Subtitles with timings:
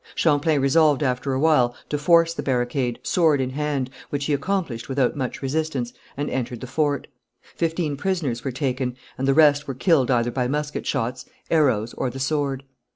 [0.15, 4.89] Champlain resolved after a while to force the barricade, sword in hand, which he accomplished
[4.89, 7.05] without much resistance, and entered the fort.
[7.53, 12.09] Fifteen prisoners were taken, and the rest were killed either by musket shots, arrows, or
[12.09, 12.63] the sword.